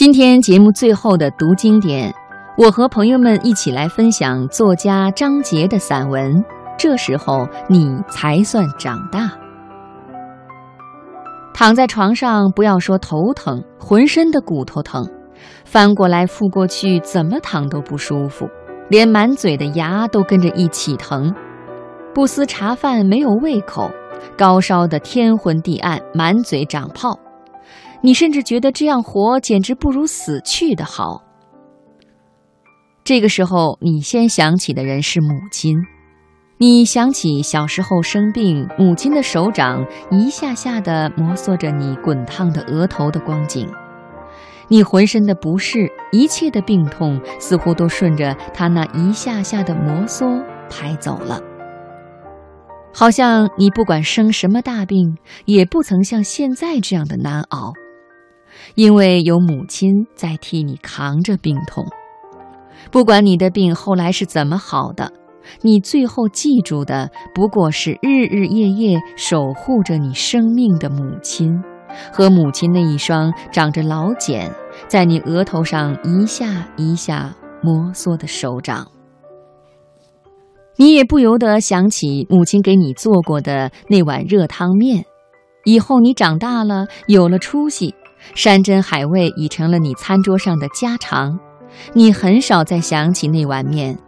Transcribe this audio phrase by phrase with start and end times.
[0.00, 2.10] 今天节目最后的读经典，
[2.56, 6.42] 我和朋友们一起来分享作家张杰的散文。
[6.78, 9.30] 这时候你才算长大。
[11.52, 15.06] 躺在床上，不要说头疼，浑身的骨头疼，
[15.66, 18.48] 翻过来覆过去，怎么躺都不舒服，
[18.88, 21.30] 连满嘴的牙都跟着一起疼。
[22.14, 23.90] 不思茶饭，没有胃口，
[24.34, 27.20] 高烧的天昏地暗，满嘴长泡。
[28.02, 31.22] 你甚至觉得这样活简直不如死去的好。
[33.04, 35.76] 这个时候，你先想起的人是母亲。
[36.58, 43.66] 你想起小时候生病，母亲的手掌一下下地摩挲着你滚烫的额头的光景，
[44.68, 51.40] 你浑身的不适，一切的病痛似乎都顺着她那一下下的摩挲排走了。
[52.92, 57.72] 好像你不管生什么大病，也不曾像现在这样的难熬，
[58.74, 61.84] 因为有母亲在替你扛着病痛。
[62.90, 65.12] 不管你的病后来是怎么好的。
[65.62, 71.60] 你最后记住的不过是日日夜夜守护着你生命的母亲，
[72.12, 74.52] 和母亲那一双长着老茧，
[74.86, 78.86] 在你额头上一下一下摩挲的手掌。
[80.76, 85.04] 你也不由得想起母亲给你做过的那碗热汤面。
[85.64, 87.94] 以后你长大了，有了出息，
[88.34, 91.38] 山珍海味已成了你餐桌上的家常，
[91.92, 93.98] 你很少再想起那碗面。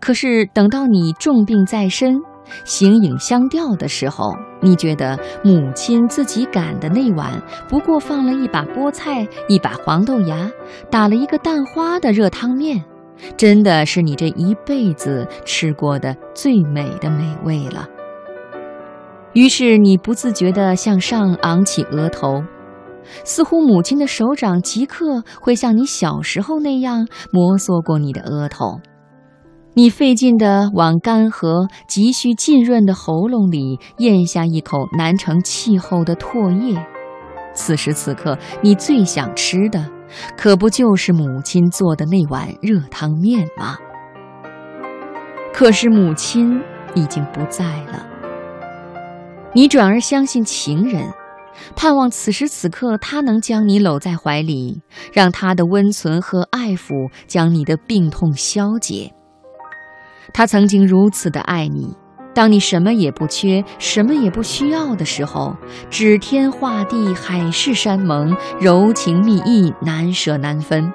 [0.00, 2.20] 可是等到你重病在身、
[2.64, 10.50] 形影相吊的时候，你觉得母亲自己擀的那碗不过放了一把菠菜、一把黄豆芽，
[10.90, 12.84] 打了一个蛋花的热汤面，
[13.36, 17.88] 真的是你这一辈子吃过的最美的美味了。
[19.32, 22.42] 于是你不自觉地向上昂起额头，
[23.24, 28.80] 似乎母亲的手掌即刻会像你小时候那样摩挲过你的额头。
[29.74, 36.76] 你费劲地往干涸、急需浸润的喉咙里咽下一口难成气候的唾液，
[37.54, 39.88] 此时此刻，你最想吃的，
[40.36, 43.76] 可不就是母亲做的那碗热汤面吗？
[45.52, 46.60] 可是母亲
[46.96, 48.04] 已经不在了，
[49.54, 51.04] 你转而相信情人，
[51.76, 54.82] 盼望此时此刻他能将你搂在怀里，
[55.12, 59.12] 让他的温存和爱抚将你的病痛消解。
[60.32, 61.96] 他曾经如此的爱你，
[62.32, 65.56] 当你什么也不缺、什么也不需要的时候，
[65.90, 70.92] 指天画地、海誓山盟、柔情蜜意、难舍难分。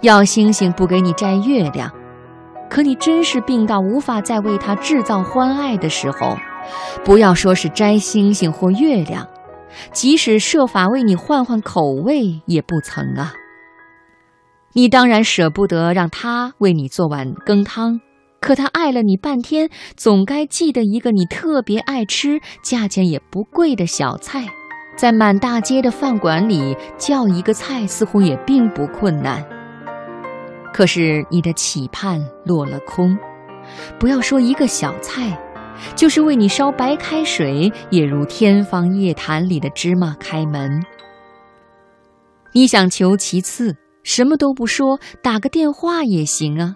[0.00, 1.90] 要星星不给你摘月亮，
[2.70, 6.36] 可你真是病到无法再为他制造欢爱的时候，
[7.04, 9.26] 不要说是摘星星或月亮，
[9.92, 13.32] 即使设法为你换换口味，也不曾啊。
[14.72, 18.00] 你当然舍不得让他为你做碗羹汤。
[18.40, 24.46] 可他爱了你半天，总该记得一个你特别爱吃、价钱也不贵的小菜，
[24.96, 29.42] 在满大街的饭馆里叫一个菜，似乎也并不困难。
[30.74, 33.16] 可是你的期盼落了空，
[33.98, 35.38] 不要说一个小菜，
[35.94, 40.82] 就是为你烧白开水，也如天方夜谭里的芝麻开门。
[42.52, 46.74] 你想求其次，什么都不说，打个电话也行啊。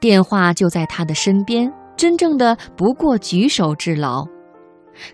[0.00, 4.26] 电话就在他的身边，真正的不过举手之劳，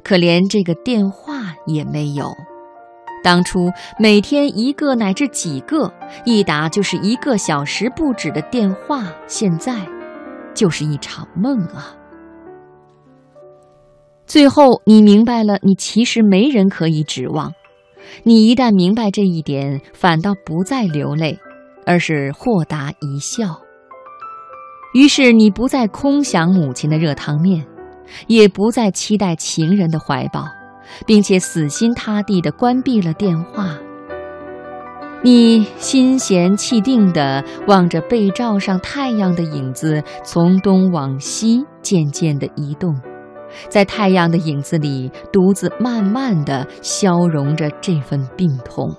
[0.05, 2.33] 可连这个电话也没有。
[3.25, 5.93] 当初每天一个乃至几个，
[6.25, 9.75] 一打就是一个小时不止的电话，现在
[10.55, 11.97] 就是一场梦啊！
[14.27, 17.53] 最后你明白了，你其实没人可以指望。
[18.23, 21.39] 你一旦明白这一点，反倒不再流泪，
[21.87, 23.61] 而是豁达一笑。
[24.95, 27.65] 于是你不再空想母亲的热汤面，
[28.27, 30.47] 也不再期待情人的怀抱，
[31.07, 33.77] 并且死心塌地地关闭了电话。
[35.23, 42.95] 你心闲气定地望着被罩上太阳的影子从东往西渐渐地移动，
[43.69, 48.95] 在太阳的影子里独自慢慢地消融着这份病痛。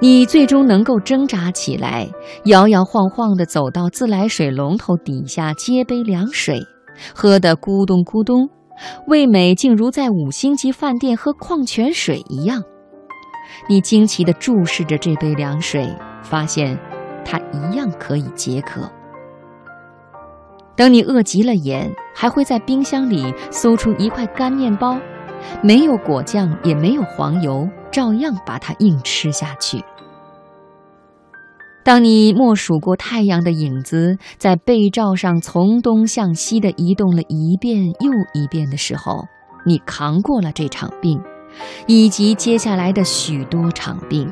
[0.00, 2.08] 你最终能够挣扎起来，
[2.46, 6.60] 摇摇晃晃地走到自来水龙头底下接杯凉水，
[7.14, 8.48] 喝得咕咚咕咚，
[9.06, 12.64] 味美竟如在五星级饭店喝矿泉水一样。
[13.68, 15.88] 你惊奇地注视着这杯凉水，
[16.22, 16.76] 发现
[17.24, 18.90] 它一样可以解渴。
[20.74, 24.98] 等你饿极了眼，还会在冰箱里搜出一块干面包，
[25.62, 29.84] 没有果酱，也没有黄油，照样把它硬吃下去。
[31.84, 39.24] 当你默数过太阳的影子在被罩上从东向西的移动了一遍又一遍的时候，
[39.66, 41.20] 你扛过了这场病，
[41.88, 44.30] 以及接下来的许多场病。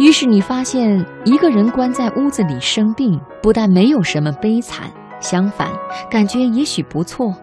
[0.00, 4.90] 于是你发现，一个人关在屋子里生病，不但没有什么悲惨，
[5.22, 5.70] 相反，
[6.10, 7.34] 感觉也许不错。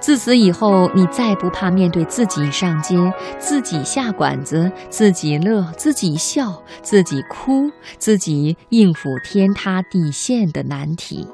[0.00, 2.96] 自此以后，你再不怕面对自己上街、
[3.38, 11.28] 自己下馆子、自己乐、自己笑、自己哭、自己应付天塌地陷的难题。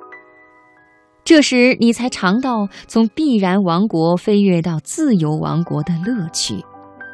[1.22, 6.64] 这时，你才尝到从必然王国飞跃到自由王国的乐趣。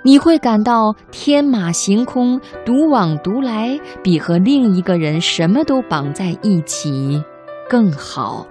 [0.04, 7.22] 你会感到天马行空、独往独来，比和另一个人什么都绑在一起
[7.72, 8.46] 更好。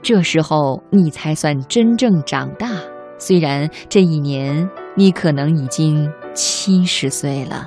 [0.00, 2.70] 这时候你才算真正长大，
[3.18, 7.64] 虽然这一年你可能已经七十岁了。